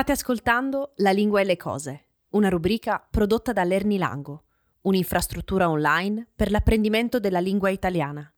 State 0.00 0.12
ascoltando 0.18 0.92
La 0.96 1.10
lingua 1.10 1.42
e 1.42 1.44
le 1.44 1.58
cose, 1.58 2.06
una 2.30 2.48
rubrica 2.48 3.06
prodotta 3.10 3.52
da 3.52 3.64
Lerni 3.64 3.98
Lango, 3.98 4.44
un'infrastruttura 4.80 5.68
online 5.68 6.26
per 6.34 6.50
l'apprendimento 6.50 7.20
della 7.20 7.38
lingua 7.38 7.68
italiana. 7.68 8.32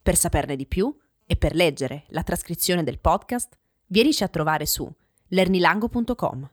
Per 0.00 0.14
saperne 0.14 0.54
di 0.54 0.66
più 0.66 0.96
e 1.26 1.34
per 1.34 1.56
leggere 1.56 2.04
la 2.10 2.22
trascrizione 2.22 2.84
del 2.84 3.00
podcast, 3.00 3.58
vienici 3.86 4.22
a 4.22 4.28
trovare 4.28 4.66
su 4.66 4.88
lernilango.com. 5.30 6.50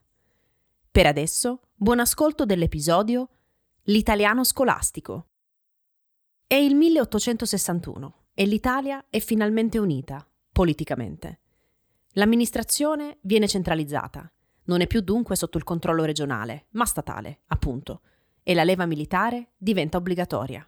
Per 0.90 1.06
adesso, 1.06 1.60
buon 1.76 2.00
ascolto 2.00 2.44
dell'episodio 2.44 3.28
L'italiano 3.84 4.42
scolastico. 4.42 5.28
È 6.48 6.56
il 6.56 6.74
1861 6.74 8.14
e 8.34 8.44
l'Italia 8.46 9.04
è 9.08 9.20
finalmente 9.20 9.78
unita, 9.78 10.26
politicamente. 10.50 11.42
L'amministrazione 12.16 13.16
viene 13.22 13.48
centralizzata, 13.48 14.30
non 14.64 14.80
è 14.80 14.86
più 14.86 15.00
dunque 15.00 15.36
sotto 15.36 15.58
il 15.58 15.64
controllo 15.64 16.04
regionale, 16.04 16.66
ma 16.70 16.84
statale, 16.84 17.40
appunto, 17.48 18.02
e 18.42 18.54
la 18.54 18.64
leva 18.64 18.86
militare 18.86 19.52
diventa 19.56 19.96
obbligatoria. 19.96 20.66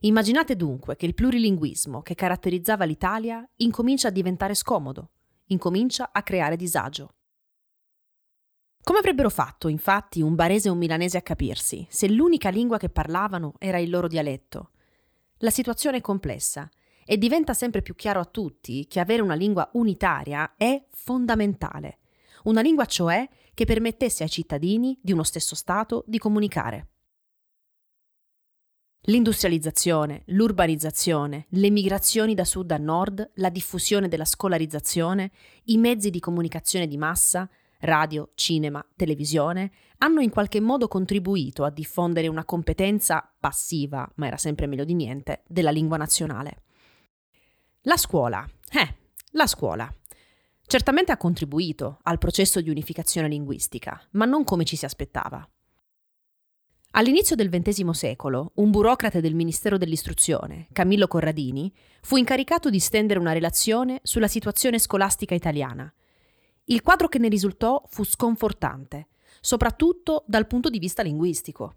Immaginate 0.00 0.56
dunque 0.56 0.96
che 0.96 1.06
il 1.06 1.14
plurilinguismo 1.14 2.02
che 2.02 2.14
caratterizzava 2.14 2.84
l'Italia 2.84 3.48
incomincia 3.56 4.08
a 4.08 4.12
diventare 4.12 4.54
scomodo, 4.54 5.10
incomincia 5.46 6.10
a 6.12 6.22
creare 6.22 6.56
disagio. 6.56 7.14
Come 8.82 8.98
avrebbero 8.98 9.30
fatto, 9.30 9.68
infatti, 9.68 10.20
un 10.20 10.34
barese 10.34 10.68
e 10.68 10.70
un 10.70 10.78
milanese 10.78 11.16
a 11.16 11.22
capirsi, 11.22 11.86
se 11.90 12.08
l'unica 12.08 12.50
lingua 12.50 12.78
che 12.78 12.88
parlavano 12.88 13.54
era 13.58 13.78
il 13.78 13.90
loro 13.90 14.06
dialetto? 14.06 14.70
La 15.38 15.50
situazione 15.50 15.96
è 15.96 16.00
complessa 16.00 16.70
e 17.04 17.18
diventa 17.18 17.52
sempre 17.52 17.82
più 17.82 17.94
chiaro 17.94 18.20
a 18.20 18.24
tutti 18.24 18.86
che 18.86 19.00
avere 19.00 19.22
una 19.22 19.34
lingua 19.34 19.68
unitaria 19.72 20.54
è 20.56 20.84
fondamentale. 20.90 21.98
Una 22.46 22.60
lingua 22.60 22.84
cioè 22.86 23.28
che 23.54 23.64
permettesse 23.64 24.22
ai 24.22 24.28
cittadini 24.28 24.96
di 25.02 25.12
uno 25.12 25.24
stesso 25.24 25.56
Stato 25.56 26.04
di 26.06 26.18
comunicare. 26.18 26.90
L'industrializzazione, 29.08 30.22
l'urbanizzazione, 30.26 31.46
le 31.50 31.70
migrazioni 31.70 32.34
da 32.34 32.44
sud 32.44 32.70
a 32.70 32.76
nord, 32.76 33.32
la 33.34 33.50
diffusione 33.50 34.06
della 34.08 34.24
scolarizzazione, 34.24 35.32
i 35.64 35.76
mezzi 35.76 36.10
di 36.10 36.20
comunicazione 36.20 36.86
di 36.86 36.96
massa, 36.96 37.48
radio, 37.80 38.30
cinema, 38.34 38.84
televisione, 38.94 39.72
hanno 39.98 40.20
in 40.20 40.30
qualche 40.30 40.60
modo 40.60 40.86
contribuito 40.86 41.64
a 41.64 41.70
diffondere 41.70 42.28
una 42.28 42.44
competenza 42.44 43.28
passiva, 43.40 44.08
ma 44.16 44.26
era 44.28 44.36
sempre 44.36 44.66
meglio 44.66 44.84
di 44.84 44.94
niente, 44.94 45.42
della 45.48 45.70
lingua 45.70 45.96
nazionale. 45.96 46.62
La 47.82 47.96
scuola. 47.96 48.48
Eh, 48.70 48.94
la 49.32 49.46
scuola. 49.46 49.92
Certamente 50.68 51.12
ha 51.12 51.16
contribuito 51.16 52.00
al 52.02 52.18
processo 52.18 52.60
di 52.60 52.70
unificazione 52.70 53.28
linguistica, 53.28 54.02
ma 54.12 54.24
non 54.24 54.42
come 54.42 54.64
ci 54.64 54.74
si 54.74 54.84
aspettava. 54.84 55.48
All'inizio 56.92 57.36
del 57.36 57.50
XX 57.50 57.90
secolo, 57.90 58.50
un 58.56 58.72
burocrate 58.72 59.20
del 59.20 59.36
Ministero 59.36 59.78
dell'Istruzione, 59.78 60.66
Camillo 60.72 61.06
Corradini, 61.06 61.72
fu 62.00 62.16
incaricato 62.16 62.68
di 62.68 62.80
stendere 62.80 63.20
una 63.20 63.32
relazione 63.32 64.00
sulla 64.02 64.26
situazione 64.26 64.80
scolastica 64.80 65.36
italiana. 65.36 65.92
Il 66.64 66.82
quadro 66.82 67.06
che 67.06 67.18
ne 67.18 67.28
risultò 67.28 67.80
fu 67.88 68.02
sconfortante, 68.02 69.06
soprattutto 69.40 70.24
dal 70.26 70.48
punto 70.48 70.68
di 70.68 70.80
vista 70.80 71.02
linguistico. 71.02 71.76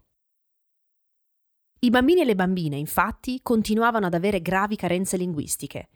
I 1.80 1.90
bambini 1.90 2.22
e 2.22 2.24
le 2.24 2.34
bambine, 2.34 2.76
infatti, 2.76 3.38
continuavano 3.40 4.06
ad 4.06 4.14
avere 4.14 4.42
gravi 4.42 4.74
carenze 4.74 5.16
linguistiche 5.16 5.90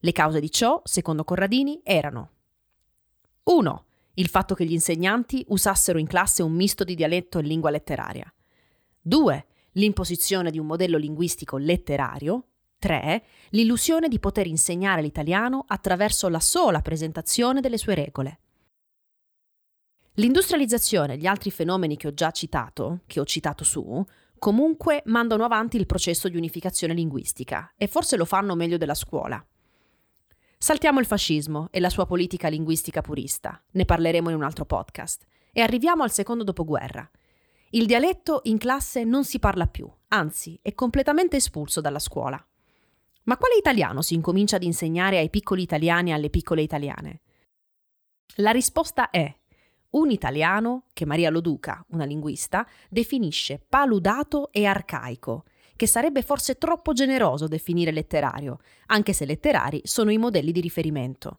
le 0.00 0.12
cause 0.12 0.38
di 0.38 0.50
ciò, 0.50 0.80
secondo 0.84 1.24
Corradini, 1.24 1.80
erano 1.82 2.34
1. 3.48 3.84
Il 4.14 4.28
fatto 4.28 4.54
che 4.54 4.66
gli 4.66 4.72
insegnanti 4.72 5.42
usassero 5.48 5.98
in 5.98 6.06
classe 6.06 6.42
un 6.42 6.52
misto 6.52 6.84
di 6.84 6.94
dialetto 6.94 7.38
e 7.38 7.42
lingua 7.42 7.70
letteraria. 7.70 8.30
2. 9.00 9.46
L'imposizione 9.72 10.50
di 10.50 10.58
un 10.58 10.66
modello 10.66 10.98
linguistico 10.98 11.56
letterario. 11.56 12.48
3. 12.78 13.24
L'illusione 13.50 14.08
di 14.08 14.18
poter 14.18 14.46
insegnare 14.46 15.00
l'italiano 15.00 15.64
attraverso 15.66 16.28
la 16.28 16.40
sola 16.40 16.82
presentazione 16.82 17.62
delle 17.62 17.78
sue 17.78 17.94
regole. 17.94 18.40
L'industrializzazione 20.16 21.14
e 21.14 21.16
gli 21.16 21.26
altri 21.26 21.50
fenomeni 21.50 21.96
che 21.96 22.08
ho 22.08 22.12
già 22.12 22.30
citato, 22.32 23.00
che 23.06 23.18
ho 23.18 23.24
citato 23.24 23.64
su, 23.64 24.04
comunque 24.38 25.02
mandano 25.06 25.44
avanti 25.44 25.78
il 25.78 25.86
processo 25.86 26.28
di 26.28 26.36
unificazione 26.36 26.92
linguistica 26.92 27.72
e 27.78 27.86
forse 27.86 28.18
lo 28.18 28.26
fanno 28.26 28.54
meglio 28.54 28.76
della 28.76 28.94
scuola. 28.94 29.42
Saltiamo 30.60 30.98
il 30.98 31.06
fascismo 31.06 31.68
e 31.70 31.78
la 31.78 31.88
sua 31.88 32.04
politica 32.04 32.48
linguistica 32.48 33.00
purista, 33.00 33.62
ne 33.70 33.84
parleremo 33.84 34.28
in 34.28 34.34
un 34.34 34.42
altro 34.42 34.64
podcast, 34.64 35.24
e 35.52 35.60
arriviamo 35.60 36.02
al 36.02 36.10
secondo 36.10 36.42
dopoguerra. 36.42 37.08
Il 37.70 37.86
dialetto 37.86 38.40
in 38.44 38.58
classe 38.58 39.04
non 39.04 39.24
si 39.24 39.38
parla 39.38 39.68
più, 39.68 39.88
anzi 40.08 40.58
è 40.60 40.74
completamente 40.74 41.36
espulso 41.36 41.80
dalla 41.80 42.00
scuola. 42.00 42.44
Ma 43.24 43.36
quale 43.36 43.54
italiano 43.54 44.02
si 44.02 44.14
incomincia 44.14 44.56
ad 44.56 44.64
insegnare 44.64 45.18
ai 45.18 45.30
piccoli 45.30 45.62
italiani 45.62 46.10
e 46.10 46.14
alle 46.14 46.28
piccole 46.28 46.62
italiane? 46.62 47.20
La 48.36 48.50
risposta 48.50 49.10
è 49.10 49.32
un 49.90 50.10
italiano 50.10 50.86
che 50.92 51.06
Maria 51.06 51.30
Loduca, 51.30 51.84
una 51.90 52.04
linguista, 52.04 52.66
definisce 52.90 53.64
paludato 53.68 54.50
e 54.50 54.66
arcaico, 54.66 55.44
che 55.78 55.86
sarebbe 55.86 56.22
forse 56.22 56.58
troppo 56.58 56.92
generoso 56.92 57.46
definire 57.46 57.92
letterario, 57.92 58.58
anche 58.86 59.12
se 59.12 59.24
letterari 59.24 59.80
sono 59.84 60.10
i 60.10 60.18
modelli 60.18 60.50
di 60.50 60.60
riferimento. 60.60 61.38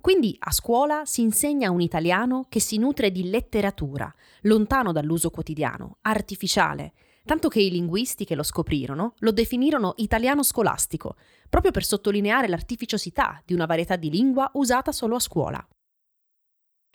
Quindi 0.00 0.36
a 0.38 0.52
scuola 0.52 1.04
si 1.04 1.22
insegna 1.22 1.72
un 1.72 1.80
italiano 1.80 2.46
che 2.48 2.60
si 2.60 2.78
nutre 2.78 3.10
di 3.10 3.28
letteratura, 3.28 4.14
lontano 4.42 4.92
dall'uso 4.92 5.30
quotidiano, 5.30 5.96
artificiale, 6.02 6.92
tanto 7.24 7.48
che 7.48 7.60
i 7.60 7.68
linguisti 7.68 8.24
che 8.24 8.36
lo 8.36 8.44
scoprirono 8.44 9.14
lo 9.18 9.32
definirono 9.32 9.94
italiano 9.96 10.44
scolastico, 10.44 11.16
proprio 11.48 11.72
per 11.72 11.84
sottolineare 11.84 12.46
l'artificiosità 12.46 13.42
di 13.44 13.54
una 13.54 13.66
varietà 13.66 13.96
di 13.96 14.08
lingua 14.08 14.48
usata 14.54 14.92
solo 14.92 15.16
a 15.16 15.20
scuola. 15.20 15.68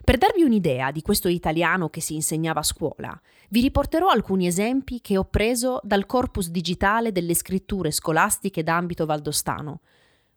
Per 0.03 0.17
darvi 0.17 0.43
un'idea 0.43 0.91
di 0.91 1.01
questo 1.01 1.27
italiano 1.27 1.89
che 1.89 1.99
si 2.01 2.13
insegnava 2.13 2.59
a 2.59 2.63
scuola, 2.63 3.19
vi 3.49 3.61
riporterò 3.61 4.09
alcuni 4.09 4.45
esempi 4.45 5.01
che 5.01 5.17
ho 5.17 5.23
preso 5.23 5.79
dal 5.83 6.05
corpus 6.05 6.49
digitale 6.49 7.11
delle 7.11 7.33
scritture 7.33 7.89
scolastiche 7.89 8.61
d'ambito 8.61 9.05
valdostano, 9.05 9.81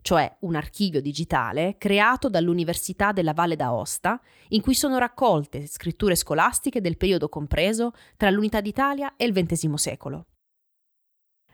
cioè 0.01 0.37
un 0.41 0.55
archivio 0.55 1.01
digitale 1.01 1.75
creato 1.77 2.29
dall'Università 2.29 3.11
della 3.11 3.33
Valle 3.33 3.55
d'Aosta, 3.55 4.19
in 4.49 4.61
cui 4.61 4.73
sono 4.73 4.97
raccolte 4.97 5.67
scritture 5.67 6.15
scolastiche 6.15 6.81
del 6.81 6.97
periodo 6.97 7.29
compreso 7.29 7.91
tra 8.17 8.31
l'Unità 8.31 8.61
d'Italia 8.61 9.15
e 9.17 9.25
il 9.25 9.33
XX 9.33 9.73
secolo. 9.73 10.25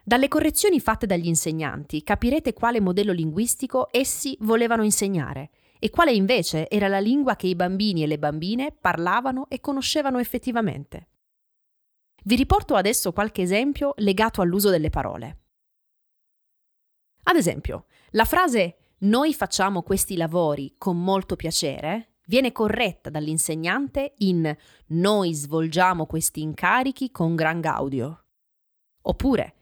Dalle 0.04 0.28
correzioni 0.28 0.80
fatte 0.80 1.08
dagli 1.08 1.28
insegnanti 1.28 2.04
capirete 2.04 2.54
quale 2.54 2.80
modello 2.80 3.12
linguistico 3.12 3.88
essi 3.92 4.38
volevano 4.42 4.84
insegnare 4.84 5.50
e 5.86 5.92
quale 5.92 6.14
invece 6.14 6.68
era 6.68 6.88
la 6.88 6.98
lingua 6.98 7.36
che 7.36 7.46
i 7.46 7.54
bambini 7.54 8.02
e 8.02 8.08
le 8.08 8.18
bambine 8.18 8.72
parlavano 8.72 9.48
e 9.50 9.60
conoscevano 9.60 10.18
effettivamente. 10.18 11.10
Vi 12.24 12.36
riporto 12.36 12.74
adesso 12.74 13.14
qualche 13.14 13.44
esempio 13.44 13.94
legato 13.98 14.42
all'uso 14.42 14.72
delle 14.72 14.90
parole. 14.90 15.42
Ad 17.26 17.36
esempio, 17.36 17.86
la 18.14 18.26
frase 18.26 18.78
noi 19.02 19.36
facciamo 19.36 19.84
questi 19.84 20.18
lavori 20.18 20.74
con 20.76 21.00
molto 21.00 21.36
piacere 21.36 22.16
viene 22.26 22.52
corretta 22.52 23.12
dall'insegnante 23.12 24.16
in 24.18 24.58
noi 24.88 25.36
svolgiamo 25.36 26.08
questi 26.08 26.42
incarichi 26.42 27.12
con 27.12 27.36
gran 27.36 27.62
gaudio. 27.62 28.26
Oppure 29.04 29.56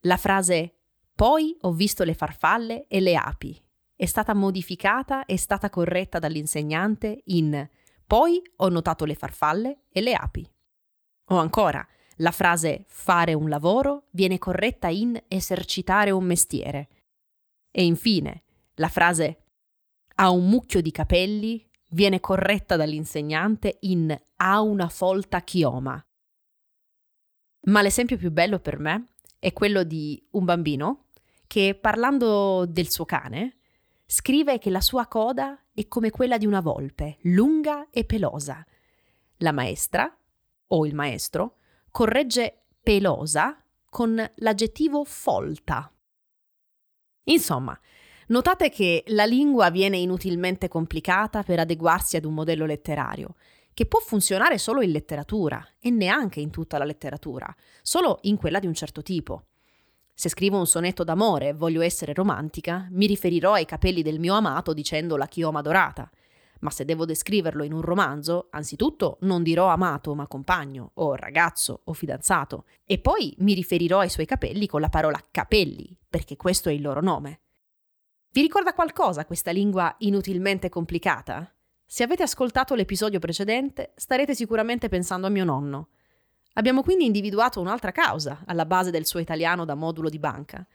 la 0.00 0.18
frase 0.18 0.80
poi 1.14 1.56
ho 1.62 1.72
visto 1.72 2.04
le 2.04 2.12
farfalle 2.12 2.86
e 2.88 3.00
le 3.00 3.16
api 3.16 3.58
è 3.94 4.06
stata 4.06 4.34
modificata 4.34 5.24
e 5.24 5.36
stata 5.36 5.70
corretta 5.70 6.18
dall'insegnante 6.18 7.22
in 7.26 7.68
poi 8.12 8.42
ho 8.56 8.68
notato 8.68 9.06
le 9.06 9.14
farfalle 9.14 9.84
e 9.90 10.02
le 10.02 10.12
api. 10.12 10.46
O 11.30 11.36
ancora, 11.38 11.86
la 12.16 12.30
frase 12.30 12.84
fare 12.86 13.32
un 13.32 13.48
lavoro 13.48 14.08
viene 14.10 14.36
corretta 14.36 14.88
in 14.88 15.18
esercitare 15.28 16.10
un 16.10 16.24
mestiere. 16.24 16.88
E 17.70 17.82
infine, 17.82 18.42
la 18.74 18.88
frase 18.88 19.44
ha 20.16 20.28
un 20.28 20.46
mucchio 20.46 20.82
di 20.82 20.90
capelli 20.90 21.66
viene 21.92 22.20
corretta 22.20 22.76
dall'insegnante 22.76 23.78
in 23.80 24.14
ha 24.36 24.60
una 24.60 24.90
folta 24.90 25.40
chioma. 25.40 26.04
Ma 27.68 27.80
l'esempio 27.80 28.18
più 28.18 28.30
bello 28.30 28.58
per 28.58 28.78
me 28.78 29.14
è 29.38 29.54
quello 29.54 29.84
di 29.84 30.22
un 30.32 30.44
bambino 30.44 31.06
che 31.46 31.78
parlando 31.80 32.66
del 32.66 32.90
suo 32.90 33.06
cane 33.06 33.61
scrive 34.12 34.58
che 34.58 34.68
la 34.68 34.82
sua 34.82 35.06
coda 35.06 35.58
è 35.72 35.88
come 35.88 36.10
quella 36.10 36.36
di 36.36 36.44
una 36.44 36.60
volpe, 36.60 37.16
lunga 37.22 37.88
e 37.90 38.04
pelosa. 38.04 38.62
La 39.38 39.52
maestra, 39.52 40.14
o 40.66 40.84
il 40.84 40.94
maestro, 40.94 41.56
corregge 41.90 42.64
pelosa 42.82 43.64
con 43.88 44.22
l'aggettivo 44.36 45.04
folta. 45.04 45.90
Insomma, 47.24 47.78
notate 48.26 48.68
che 48.68 49.02
la 49.06 49.24
lingua 49.24 49.70
viene 49.70 49.96
inutilmente 49.96 50.68
complicata 50.68 51.42
per 51.42 51.60
adeguarsi 51.60 52.16
ad 52.16 52.26
un 52.26 52.34
modello 52.34 52.66
letterario, 52.66 53.36
che 53.72 53.86
può 53.86 53.98
funzionare 54.00 54.58
solo 54.58 54.82
in 54.82 54.90
letteratura 54.90 55.66
e 55.78 55.88
neanche 55.88 56.38
in 56.40 56.50
tutta 56.50 56.76
la 56.76 56.84
letteratura, 56.84 57.50
solo 57.80 58.18
in 58.22 58.36
quella 58.36 58.58
di 58.58 58.66
un 58.66 58.74
certo 58.74 59.00
tipo. 59.00 59.46
Se 60.14 60.28
scrivo 60.28 60.58
un 60.58 60.66
sonetto 60.66 61.04
d'amore 61.04 61.48
e 61.48 61.52
voglio 61.54 61.80
essere 61.80 62.12
romantica, 62.12 62.86
mi 62.90 63.06
riferirò 63.06 63.54
ai 63.54 63.64
capelli 63.64 64.02
del 64.02 64.20
mio 64.20 64.34
amato 64.34 64.72
dicendo 64.72 65.16
la 65.16 65.26
chioma 65.26 65.62
dorata. 65.62 66.10
Ma 66.60 66.70
se 66.70 66.84
devo 66.84 67.04
descriverlo 67.04 67.64
in 67.64 67.72
un 67.72 67.80
romanzo, 67.80 68.46
anzitutto 68.50 69.16
non 69.22 69.42
dirò 69.42 69.66
amato 69.66 70.14
ma 70.14 70.28
compagno, 70.28 70.92
o 70.94 71.16
ragazzo, 71.16 71.80
o 71.84 71.92
fidanzato, 71.92 72.66
e 72.84 72.98
poi 72.98 73.34
mi 73.38 73.52
riferirò 73.54 73.98
ai 73.98 74.10
suoi 74.10 74.26
capelli 74.26 74.68
con 74.68 74.80
la 74.80 74.88
parola 74.88 75.20
capelli, 75.30 75.96
perché 76.08 76.36
questo 76.36 76.68
è 76.68 76.72
il 76.72 76.82
loro 76.82 77.00
nome. 77.00 77.40
Vi 78.30 78.40
ricorda 78.40 78.74
qualcosa 78.74 79.26
questa 79.26 79.50
lingua 79.50 79.94
inutilmente 79.98 80.68
complicata? 80.68 81.52
Se 81.84 82.02
avete 82.02 82.22
ascoltato 82.22 82.74
l'episodio 82.74 83.18
precedente, 83.18 83.92
starete 83.96 84.34
sicuramente 84.34 84.88
pensando 84.88 85.26
a 85.26 85.30
mio 85.30 85.44
nonno. 85.44 85.88
Abbiamo 86.54 86.82
quindi 86.82 87.06
individuato 87.06 87.60
un'altra 87.60 87.92
causa 87.92 88.42
alla 88.46 88.66
base 88.66 88.90
del 88.90 89.06
suo 89.06 89.20
italiano 89.20 89.64
da 89.64 89.74
modulo 89.74 90.08
di 90.08 90.18
banca. 90.18 90.66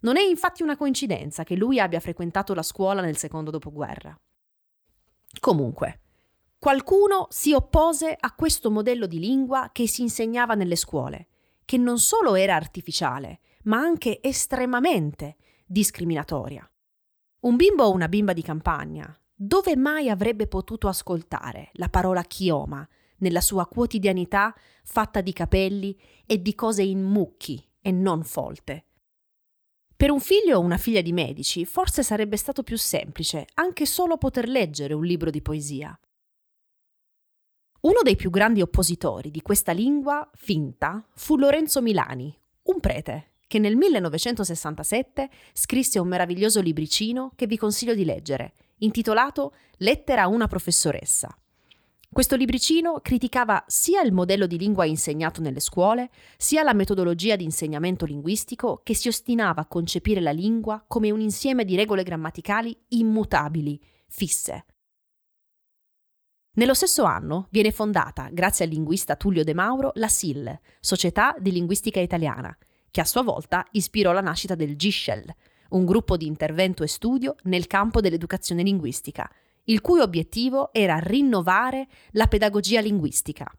Non 0.00 0.16
è 0.16 0.22
infatti 0.22 0.62
una 0.62 0.76
coincidenza 0.76 1.44
che 1.44 1.56
lui 1.56 1.78
abbia 1.78 2.00
frequentato 2.00 2.54
la 2.54 2.62
scuola 2.62 3.02
nel 3.02 3.16
secondo 3.16 3.50
dopoguerra. 3.50 4.18
Comunque, 5.40 6.00
qualcuno 6.58 7.26
si 7.30 7.52
oppose 7.52 8.16
a 8.18 8.34
questo 8.34 8.70
modello 8.70 9.06
di 9.06 9.18
lingua 9.18 9.70
che 9.72 9.86
si 9.86 10.02
insegnava 10.02 10.54
nelle 10.54 10.76
scuole, 10.76 11.28
che 11.64 11.76
non 11.76 11.98
solo 11.98 12.34
era 12.34 12.54
artificiale, 12.54 13.40
ma 13.64 13.78
anche 13.78 14.20
estremamente 14.22 15.36
discriminatoria. 15.66 16.68
Un 17.40 17.56
bimbo 17.56 17.84
o 17.84 17.92
una 17.92 18.08
bimba 18.08 18.32
di 18.32 18.42
campagna, 18.42 19.14
dove 19.34 19.76
mai 19.76 20.08
avrebbe 20.08 20.46
potuto 20.46 20.88
ascoltare 20.88 21.70
la 21.74 21.88
parola 21.88 22.22
chioma 22.22 22.86
nella 23.18 23.40
sua 23.40 23.66
quotidianità 23.66 24.54
fatta 24.84 25.20
di 25.20 25.32
capelli 25.32 25.98
e 26.26 26.40
di 26.40 26.54
cose 26.54 26.82
in 26.82 27.02
mucchi 27.02 27.64
e 27.80 27.90
non 27.90 28.22
folte. 28.22 28.84
Per 29.96 30.10
un 30.10 30.20
figlio 30.20 30.58
o 30.58 30.60
una 30.60 30.76
figlia 30.76 31.00
di 31.00 31.12
medici 31.12 31.64
forse 31.64 32.02
sarebbe 32.02 32.36
stato 32.36 32.62
più 32.62 32.76
semplice 32.76 33.46
anche 33.54 33.86
solo 33.86 34.18
poter 34.18 34.48
leggere 34.48 34.92
un 34.92 35.04
libro 35.04 35.30
di 35.30 35.40
poesia. 35.40 35.98
Uno 37.80 38.00
dei 38.02 38.16
più 38.16 38.30
grandi 38.30 38.60
oppositori 38.60 39.30
di 39.30 39.40
questa 39.40 39.72
lingua 39.72 40.28
finta 40.34 41.06
fu 41.14 41.36
Lorenzo 41.36 41.80
Milani, 41.80 42.36
un 42.64 42.80
prete, 42.80 43.34
che 43.46 43.58
nel 43.58 43.76
1967 43.76 45.30
scrisse 45.52 45.98
un 45.98 46.08
meraviglioso 46.08 46.60
libricino 46.60 47.32
che 47.36 47.46
vi 47.46 47.56
consiglio 47.56 47.94
di 47.94 48.04
leggere, 48.04 48.54
intitolato 48.78 49.54
Lettera 49.78 50.22
a 50.22 50.28
una 50.28 50.48
professoressa. 50.48 51.34
Questo 52.16 52.36
libricino 52.36 53.00
criticava 53.02 53.62
sia 53.66 54.00
il 54.00 54.10
modello 54.10 54.46
di 54.46 54.56
lingua 54.56 54.86
insegnato 54.86 55.42
nelle 55.42 55.60
scuole, 55.60 56.08
sia 56.38 56.62
la 56.62 56.72
metodologia 56.72 57.36
di 57.36 57.44
insegnamento 57.44 58.06
linguistico 58.06 58.80
che 58.82 58.94
si 58.94 59.08
ostinava 59.08 59.60
a 59.60 59.66
concepire 59.66 60.22
la 60.22 60.30
lingua 60.30 60.82
come 60.88 61.10
un 61.10 61.20
insieme 61.20 61.66
di 61.66 61.76
regole 61.76 62.04
grammaticali 62.04 62.74
immutabili, 62.88 63.78
fisse. 64.08 64.64
Nello 66.52 66.72
stesso 66.72 67.04
anno 67.04 67.48
viene 67.50 67.70
fondata, 67.70 68.30
grazie 68.32 68.64
al 68.64 68.70
linguista 68.70 69.16
Tullio 69.16 69.44
De 69.44 69.52
Mauro, 69.52 69.90
la 69.96 70.08
SIL, 70.08 70.58
Società 70.80 71.36
di 71.38 71.52
Linguistica 71.52 72.00
Italiana, 72.00 72.56
che 72.90 73.02
a 73.02 73.04
sua 73.04 73.20
volta 73.20 73.62
ispirò 73.72 74.12
la 74.12 74.22
nascita 74.22 74.54
del 74.54 74.74
GISCEL, 74.74 75.34
un 75.68 75.84
gruppo 75.84 76.16
di 76.16 76.26
intervento 76.26 76.82
e 76.82 76.88
studio 76.88 77.34
nel 77.42 77.66
campo 77.66 78.00
dell'educazione 78.00 78.62
linguistica, 78.62 79.30
il 79.66 79.80
cui 79.80 80.00
obiettivo 80.00 80.72
era 80.72 80.98
rinnovare 80.98 81.88
la 82.12 82.26
pedagogia 82.26 82.80
linguistica. 82.80 83.50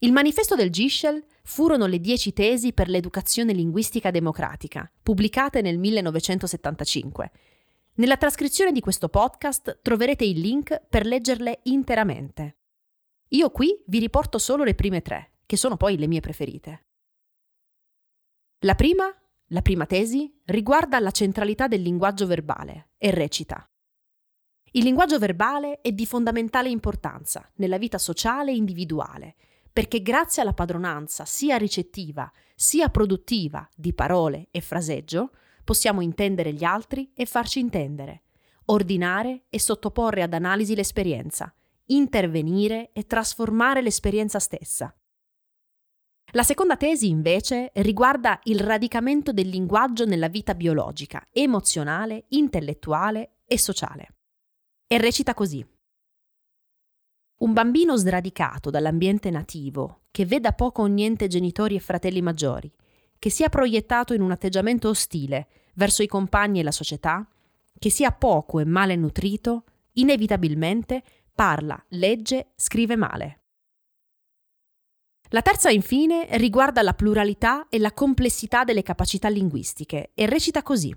Il 0.00 0.12
manifesto 0.12 0.54
del 0.54 0.70
Gischel 0.70 1.24
furono 1.42 1.86
le 1.86 2.00
dieci 2.00 2.32
tesi 2.32 2.72
per 2.72 2.88
l'educazione 2.88 3.52
linguistica 3.52 4.10
democratica, 4.10 4.90
pubblicate 5.02 5.62
nel 5.62 5.78
1975. 5.78 7.30
Nella 7.94 8.16
trascrizione 8.16 8.72
di 8.72 8.80
questo 8.80 9.08
podcast 9.08 9.78
troverete 9.80 10.24
il 10.24 10.38
link 10.40 10.82
per 10.88 11.06
leggerle 11.06 11.60
interamente. 11.64 12.58
Io 13.28 13.50
qui 13.50 13.82
vi 13.86 13.98
riporto 13.98 14.38
solo 14.38 14.64
le 14.64 14.74
prime 14.74 15.00
tre, 15.00 15.38
che 15.46 15.56
sono 15.56 15.76
poi 15.76 15.96
le 15.96 16.06
mie 16.06 16.20
preferite. 16.20 16.86
La 18.60 18.74
prima, 18.74 19.04
la 19.48 19.62
prima 19.62 19.86
tesi, 19.86 20.40
riguarda 20.44 20.98
la 20.98 21.10
centralità 21.10 21.68
del 21.68 21.80
linguaggio 21.80 22.26
verbale 22.26 22.90
e 22.98 23.10
recita 23.10 23.66
il 24.76 24.84
linguaggio 24.84 25.18
verbale 25.18 25.80
è 25.80 25.90
di 25.90 26.04
fondamentale 26.04 26.68
importanza 26.68 27.50
nella 27.56 27.78
vita 27.78 27.96
sociale 27.96 28.50
e 28.50 28.56
individuale, 28.56 29.34
perché 29.72 30.02
grazie 30.02 30.42
alla 30.42 30.52
padronanza 30.52 31.24
sia 31.24 31.56
ricettiva 31.56 32.30
sia 32.54 32.90
produttiva 32.90 33.66
di 33.74 33.94
parole 33.94 34.48
e 34.50 34.60
fraseggio 34.60 35.30
possiamo 35.64 36.02
intendere 36.02 36.52
gli 36.52 36.62
altri 36.62 37.10
e 37.14 37.24
farci 37.24 37.58
intendere, 37.58 38.24
ordinare 38.66 39.44
e 39.48 39.58
sottoporre 39.58 40.22
ad 40.22 40.34
analisi 40.34 40.74
l'esperienza, 40.74 41.54
intervenire 41.86 42.90
e 42.92 43.06
trasformare 43.06 43.80
l'esperienza 43.80 44.38
stessa. 44.38 44.94
La 46.32 46.42
seconda 46.42 46.76
tesi, 46.76 47.08
invece, 47.08 47.70
riguarda 47.76 48.40
il 48.44 48.60
radicamento 48.60 49.32
del 49.32 49.48
linguaggio 49.48 50.04
nella 50.04 50.28
vita 50.28 50.54
biologica, 50.54 51.26
emozionale, 51.32 52.24
intellettuale 52.28 53.36
e 53.46 53.58
sociale 53.58 54.10
e 54.86 54.98
recita 54.98 55.34
così. 55.34 55.64
Un 57.38 57.52
bambino 57.52 57.96
sradicato 57.96 58.70
dall'ambiente 58.70 59.30
nativo, 59.30 60.04
che 60.10 60.24
veda 60.24 60.52
poco 60.52 60.82
o 60.82 60.86
niente 60.86 61.26
genitori 61.26 61.74
e 61.74 61.80
fratelli 61.80 62.22
maggiori, 62.22 62.72
che 63.18 63.30
sia 63.30 63.48
proiettato 63.48 64.14
in 64.14 64.22
un 64.22 64.30
atteggiamento 64.30 64.88
ostile 64.88 65.48
verso 65.74 66.02
i 66.02 66.06
compagni 66.06 66.60
e 66.60 66.62
la 66.62 66.70
società, 66.70 67.28
che 67.78 67.90
sia 67.90 68.12
poco 68.12 68.60
e 68.60 68.64
male 68.64 68.96
nutrito, 68.96 69.64
inevitabilmente 69.92 71.02
parla, 71.34 71.82
legge, 71.88 72.52
scrive 72.56 72.96
male. 72.96 73.40
La 75.30 75.42
terza, 75.42 75.70
infine, 75.70 76.26
riguarda 76.38 76.82
la 76.82 76.94
pluralità 76.94 77.68
e 77.68 77.78
la 77.78 77.92
complessità 77.92 78.64
delle 78.64 78.82
capacità 78.82 79.28
linguistiche 79.28 80.12
e 80.14 80.26
recita 80.26 80.62
così. 80.62 80.96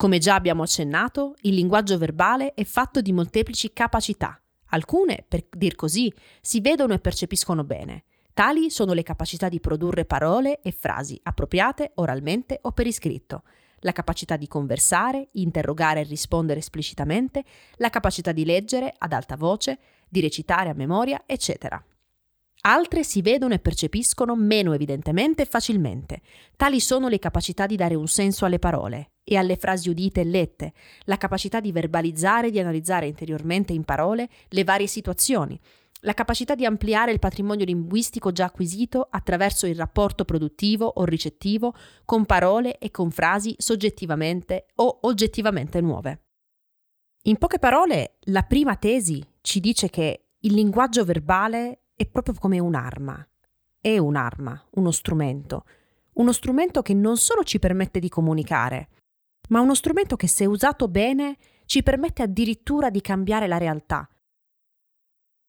Come 0.00 0.16
già 0.16 0.34
abbiamo 0.34 0.62
accennato, 0.62 1.34
il 1.42 1.52
linguaggio 1.52 1.98
verbale 1.98 2.54
è 2.54 2.64
fatto 2.64 3.02
di 3.02 3.12
molteplici 3.12 3.74
capacità. 3.74 4.40
Alcune, 4.68 5.26
per 5.28 5.44
dir 5.50 5.74
così, 5.74 6.10
si 6.40 6.62
vedono 6.62 6.94
e 6.94 7.00
percepiscono 7.00 7.64
bene. 7.64 8.04
Tali 8.32 8.70
sono 8.70 8.94
le 8.94 9.02
capacità 9.02 9.50
di 9.50 9.60
produrre 9.60 10.06
parole 10.06 10.62
e 10.62 10.72
frasi 10.72 11.20
appropriate 11.22 11.92
oralmente 11.96 12.60
o 12.62 12.72
per 12.72 12.86
iscritto, 12.86 13.42
la 13.80 13.92
capacità 13.92 14.38
di 14.38 14.48
conversare, 14.48 15.28
interrogare 15.32 16.00
e 16.00 16.04
rispondere 16.04 16.60
esplicitamente, 16.60 17.44
la 17.76 17.90
capacità 17.90 18.32
di 18.32 18.46
leggere 18.46 18.94
ad 18.96 19.12
alta 19.12 19.36
voce, 19.36 19.78
di 20.08 20.22
recitare 20.22 20.70
a 20.70 20.74
memoria, 20.74 21.24
eccetera. 21.26 21.84
Altre 22.62 23.04
si 23.04 23.22
vedono 23.22 23.54
e 23.54 23.58
percepiscono 23.58 24.36
meno 24.36 24.74
evidentemente 24.74 25.42
e 25.42 25.46
facilmente. 25.46 26.20
Tali 26.56 26.78
sono 26.78 27.08
le 27.08 27.18
capacità 27.18 27.66
di 27.66 27.76
dare 27.76 27.94
un 27.94 28.06
senso 28.06 28.44
alle 28.44 28.58
parole 28.58 29.12
e 29.24 29.36
alle 29.36 29.56
frasi 29.56 29.88
udite 29.88 30.20
e 30.20 30.24
lette, 30.24 30.72
la 31.04 31.16
capacità 31.16 31.60
di 31.60 31.72
verbalizzare 31.72 32.48
e 32.48 32.50
di 32.50 32.58
analizzare 32.58 33.06
interiormente 33.06 33.72
in 33.72 33.84
parole 33.84 34.28
le 34.48 34.64
varie 34.64 34.86
situazioni, 34.86 35.58
la 36.00 36.12
capacità 36.12 36.54
di 36.54 36.66
ampliare 36.66 37.12
il 37.12 37.18
patrimonio 37.18 37.64
linguistico 37.64 38.30
già 38.30 38.46
acquisito 38.46 39.06
attraverso 39.10 39.66
il 39.66 39.76
rapporto 39.76 40.26
produttivo 40.26 40.84
o 40.86 41.04
ricettivo 41.04 41.74
con 42.04 42.26
parole 42.26 42.78
e 42.78 42.90
con 42.90 43.10
frasi 43.10 43.54
soggettivamente 43.56 44.66
o 44.76 44.98
oggettivamente 45.02 45.80
nuove. 45.80 46.24
In 47.24 47.36
poche 47.36 47.58
parole, 47.58 48.16
la 48.24 48.42
prima 48.42 48.76
tesi 48.76 49.22
ci 49.40 49.60
dice 49.60 49.88
che 49.88 50.24
il 50.40 50.54
linguaggio 50.54 51.04
verbale 51.04 51.79
è 52.00 52.06
proprio 52.06 52.32
come 52.32 52.58
un'arma. 52.58 53.28
È 53.78 53.98
un'arma, 53.98 54.68
uno 54.76 54.90
strumento. 54.90 55.66
Uno 56.14 56.32
strumento 56.32 56.80
che 56.80 56.94
non 56.94 57.18
solo 57.18 57.44
ci 57.44 57.58
permette 57.58 57.98
di 57.98 58.08
comunicare, 58.08 58.88
ma 59.50 59.60
uno 59.60 59.74
strumento 59.74 60.16
che 60.16 60.26
se 60.26 60.46
usato 60.46 60.88
bene 60.88 61.36
ci 61.66 61.82
permette 61.82 62.22
addirittura 62.22 62.88
di 62.88 63.02
cambiare 63.02 63.46
la 63.46 63.58
realtà. 63.58 64.08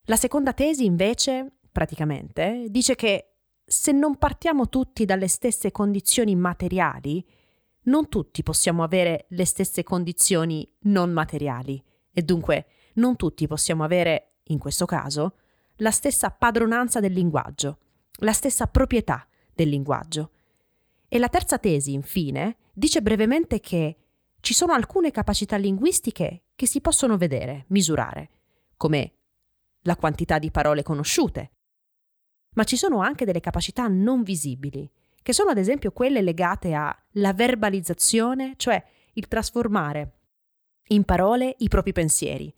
La 0.08 0.18
seconda 0.18 0.52
tesi, 0.52 0.84
invece, 0.84 1.54
praticamente, 1.72 2.66
dice 2.68 2.96
che 2.96 3.36
se 3.64 3.94
non 3.94 4.18
partiamo 4.18 4.68
tutti 4.68 5.06
dalle 5.06 5.30
stesse 5.30 5.72
condizioni 5.72 6.36
materiali, 6.36 7.26
non 7.84 8.10
tutti 8.10 8.44
possiamo 8.44 8.84
avere 8.84 9.26
le 9.30 9.46
stesse 9.46 9.84
condizioni 9.84 10.70
non 10.82 11.12
materiali 11.12 11.82
e 12.12 12.22
dunque 12.24 12.66
non 12.96 13.16
tutti 13.16 13.48
possiamo 13.48 13.86
avere, 13.86 14.40
in 14.48 14.60
questo 14.60 14.86
caso, 14.86 15.36
la 15.82 15.92
stessa 15.92 16.30
padronanza 16.30 17.00
del 17.00 17.12
linguaggio, 17.12 17.78
la 18.20 18.34
stessa 18.34 18.68
proprietà 18.68 19.28
del 19.54 19.70
linguaggio. 19.70 20.32
E 21.08 21.18
la 21.18 21.28
terza 21.28 21.58
tesi, 21.58 21.94
infine, 21.94 22.58
dice 22.72 23.02
brevemente 23.02 23.60
che 23.60 23.98
ci 24.40 24.54
sono 24.54 24.74
alcune 24.74 25.12
capacità 25.12 25.58
linguistiche 25.58 26.44
che 26.56 26.68
si 26.68 26.82
possono 26.82 27.18
vedere, 27.18 27.66
misurare, 27.70 28.30
come 28.78 29.14
la 29.82 29.96
quantità 29.96 30.38
di 30.38 30.52
parole 30.52 30.84
conosciute. 30.84 31.52
Ma 32.54 32.64
ci 32.64 32.78
sono 32.78 33.02
anche 33.02 33.26
delle 33.26 33.40
capacità 33.40 33.88
non 33.88 34.22
visibili, 34.22 34.90
che 35.24 35.34
sono 35.34 35.50
ad 35.50 35.58
esempio 35.58 35.92
quelle 35.92 36.22
legate 36.22 36.74
alla 36.74 37.34
verbalizzazione, 37.34 38.54
cioè 38.58 38.84
il 39.14 39.28
trasformare 39.28 40.20
in 40.90 41.04
parole 41.06 41.56
i 41.60 41.68
propri 41.70 41.92
pensieri. 41.92 42.54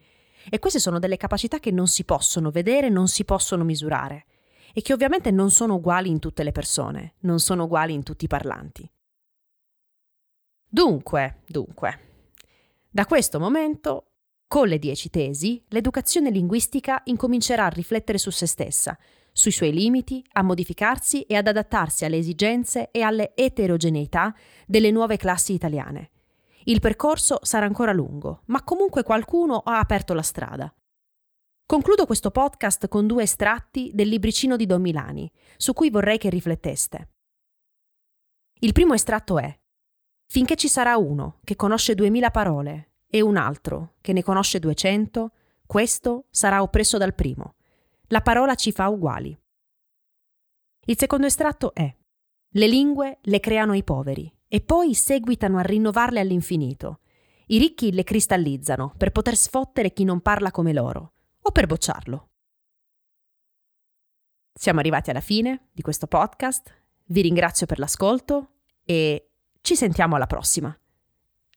E 0.50 0.60
queste 0.60 0.80
sono 0.80 1.00
delle 1.00 1.18
capacità 1.18 1.60
che 1.60 1.72
non 1.72 1.88
si 1.88 2.04
possono 2.04 2.52
vedere, 2.52 2.90
non 2.90 3.08
si 3.08 3.26
possono 3.26 3.64
misurare 3.64 4.26
e 4.74 4.82
che 4.82 4.94
ovviamente 4.94 5.32
non 5.32 5.52
sono 5.52 5.76
uguali 5.76 6.10
in 6.10 6.20
tutte 6.20 6.44
le 6.44 6.52
persone, 6.52 7.16
non 7.20 7.40
sono 7.40 7.66
uguali 7.66 7.94
in 7.94 8.04
tutti 8.04 8.26
i 8.26 8.28
parlanti. 8.28 8.90
Dunque, 10.68 11.42
dunque, 11.48 12.00
da 12.90 13.06
questo 13.06 13.40
momento, 13.40 14.12
con 14.48 14.68
le 14.68 14.80
dieci 14.80 15.10
tesi, 15.10 15.64
l'educazione 15.70 16.32
linguistica 16.32 17.02
incomincerà 17.06 17.66
a 17.66 17.70
riflettere 17.70 18.18
su 18.18 18.32
se 18.32 18.48
stessa, 18.48 18.98
sui 19.32 19.52
suoi 19.52 19.74
limiti, 19.74 20.24
a 20.34 20.44
modificarsi 20.44 21.22
e 21.22 21.36
ad 21.36 21.48
adattarsi 21.48 22.06
alle 22.06 22.18
esigenze 22.18 22.90
e 22.92 23.02
alle 23.02 23.34
eterogeneità 23.36 24.34
delle 24.68 24.92
nuove 24.92 25.18
classi 25.18 25.54
italiane. 25.54 26.10
Il 26.66 26.80
percorso 26.80 27.40
sarà 27.42 27.66
ancora 27.66 27.92
lungo, 27.92 28.44
ma 28.46 28.64
comunque 28.64 29.04
qualcuno 29.04 29.58
ha 29.58 29.80
aperto 29.80 30.14
la 30.14 30.22
strada. 30.22 30.74
Concludo 31.66 32.06
questo 32.06 32.32
podcast 32.32 32.88
con 32.88 33.06
due 33.06 33.24
estratti 33.24 33.92
del 33.94 34.08
libricino 34.08 34.56
di 34.56 34.66
Don 34.66 34.82
Milani, 34.82 35.30
su 35.58 35.74
cui 35.74 35.90
vorrei 35.90 36.18
che 36.18 36.30
rifletteste. 36.30 37.10
Il 38.60 38.72
primo 38.72 38.94
estratto 38.94 39.40
è 39.40 39.60
Finché 40.26 40.56
ci 40.56 40.70
sarà 40.70 40.98
uno 40.98 41.40
che 41.44 41.56
conosce 41.56 41.96
duemila 41.96 42.32
parole 42.32 42.94
e 43.08 43.22
un 43.22 43.36
altro 43.36 43.96
che 44.00 44.14
ne 44.14 44.24
conosce 44.24 44.60
duecento, 44.60 45.32
questo 45.66 46.28
sarà 46.30 46.62
oppresso 46.62 46.98
dal 46.98 47.14
primo. 47.14 47.56
La 48.08 48.22
parola 48.22 48.56
ci 48.56 48.72
fa 48.72 48.88
uguali. 48.88 49.38
Il 50.86 50.98
secondo 50.98 51.28
estratto 51.28 51.74
è 51.74 51.94
Le 52.56 52.68
lingue 52.68 53.20
le 53.22 53.40
creano 53.40 53.74
i 53.74 53.84
poveri 53.84 54.33
e 54.54 54.62
poi 54.62 54.94
seguitano 54.94 55.58
a 55.58 55.64
rinnovarle 55.64 56.20
all'infinito. 56.20 57.00
I 57.48 57.58
ricchi 57.58 57.92
le 57.92 58.04
cristallizzano 58.04 58.94
per 58.96 59.10
poter 59.10 59.36
sfottere 59.36 59.94
chi 59.94 60.04
non 60.04 60.22
parla 60.22 60.52
come 60.52 60.74
loro 60.74 61.14
o 61.42 61.52
per 61.52 61.66
bocciarlo. 61.66 62.30
Siamo 64.54 64.78
arrivati 64.78 65.10
alla 65.10 65.22
fine 65.22 65.70
di 65.72 65.82
questo 65.82 66.06
podcast, 66.06 66.72
vi 67.06 67.22
ringrazio 67.22 67.66
per 67.66 67.80
l'ascolto 67.80 68.52
e 68.86 69.32
ci 69.62 69.76
sentiamo 69.76 70.18
alla 70.18 70.28
prossima. 70.28 70.80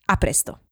A 0.06 0.16
presto! 0.16 0.65